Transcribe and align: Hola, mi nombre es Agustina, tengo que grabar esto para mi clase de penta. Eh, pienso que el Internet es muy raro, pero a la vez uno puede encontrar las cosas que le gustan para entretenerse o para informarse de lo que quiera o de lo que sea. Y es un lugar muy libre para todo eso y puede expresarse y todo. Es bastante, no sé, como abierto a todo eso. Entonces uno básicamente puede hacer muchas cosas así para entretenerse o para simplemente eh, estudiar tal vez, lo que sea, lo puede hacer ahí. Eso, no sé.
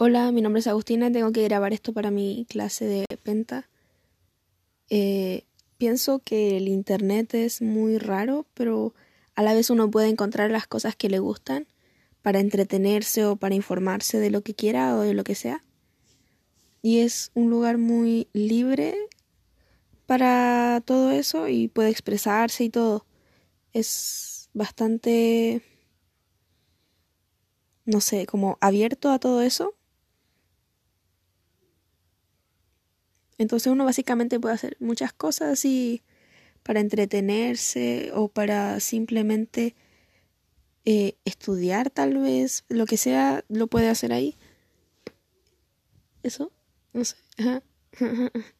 Hola, 0.00 0.30
mi 0.30 0.42
nombre 0.42 0.60
es 0.60 0.68
Agustina, 0.68 1.10
tengo 1.10 1.32
que 1.32 1.42
grabar 1.42 1.72
esto 1.72 1.92
para 1.92 2.12
mi 2.12 2.46
clase 2.48 2.84
de 2.84 3.04
penta. 3.24 3.68
Eh, 4.90 5.42
pienso 5.76 6.20
que 6.20 6.56
el 6.56 6.68
Internet 6.68 7.34
es 7.34 7.60
muy 7.62 7.98
raro, 7.98 8.46
pero 8.54 8.94
a 9.34 9.42
la 9.42 9.54
vez 9.54 9.70
uno 9.70 9.90
puede 9.90 10.08
encontrar 10.08 10.52
las 10.52 10.68
cosas 10.68 10.94
que 10.94 11.08
le 11.08 11.18
gustan 11.18 11.66
para 12.22 12.38
entretenerse 12.38 13.24
o 13.24 13.34
para 13.34 13.56
informarse 13.56 14.20
de 14.20 14.30
lo 14.30 14.42
que 14.42 14.54
quiera 14.54 14.94
o 14.96 15.00
de 15.00 15.14
lo 15.14 15.24
que 15.24 15.34
sea. 15.34 15.64
Y 16.80 17.00
es 17.00 17.32
un 17.34 17.50
lugar 17.50 17.76
muy 17.76 18.28
libre 18.32 18.94
para 20.06 20.80
todo 20.84 21.10
eso 21.10 21.48
y 21.48 21.66
puede 21.66 21.90
expresarse 21.90 22.62
y 22.62 22.70
todo. 22.70 23.04
Es 23.72 24.48
bastante, 24.54 25.60
no 27.84 28.00
sé, 28.00 28.26
como 28.26 28.58
abierto 28.60 29.10
a 29.10 29.18
todo 29.18 29.42
eso. 29.42 29.74
Entonces 33.38 33.72
uno 33.72 33.84
básicamente 33.84 34.40
puede 34.40 34.54
hacer 34.54 34.76
muchas 34.80 35.12
cosas 35.12 35.52
así 35.52 36.02
para 36.62 36.80
entretenerse 36.80 38.10
o 38.14 38.28
para 38.28 38.80
simplemente 38.80 39.74
eh, 40.84 41.16
estudiar 41.24 41.90
tal 41.90 42.18
vez, 42.18 42.64
lo 42.68 42.86
que 42.86 42.96
sea, 42.96 43.44
lo 43.48 43.68
puede 43.68 43.88
hacer 43.88 44.12
ahí. 44.12 44.36
Eso, 46.22 46.52
no 46.92 47.04
sé. 47.04 47.16